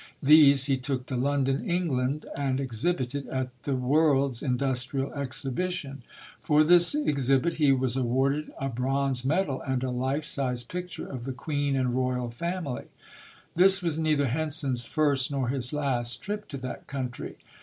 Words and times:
These 0.23 0.65
he 0.65 0.77
took 0.77 1.05
to 1.05 1.15
London, 1.15 1.63
England, 1.63 2.25
and 2.35 2.59
exhibited 2.59 3.27
at 3.29 3.49
the 3.65 3.75
World's 3.75 4.41
Industrial 4.41 5.13
Exhibition. 5.13 6.01
For 6.39 6.63
this 6.63 6.95
exhibit 6.95 7.57
206] 7.57 7.59
UNSUNG 7.61 7.67
HEROES 7.67 7.77
he 7.77 7.81
was 7.83 7.95
awarded 7.95 8.51
a 8.59 8.67
bronze 8.69 9.23
medal 9.23 9.61
and 9.61 9.83
a 9.83 9.91
life 9.91 10.25
size 10.25 10.63
picture 10.63 11.05
of 11.05 11.25
the 11.25 11.33
Queen 11.33 11.75
and 11.75 11.93
royal 11.95 12.31
family. 12.31 12.85
This 13.55 13.83
was 13.83 13.99
neither 13.99 14.29
Henson's 14.29 14.85
first 14.85 15.29
nor 15.29 15.49
his 15.49 15.71
last 15.71 16.19
trip 16.23 16.47
to 16.47 16.57
that 16.57 16.87
country. 16.87 17.35